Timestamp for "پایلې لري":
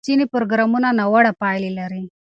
1.41-2.03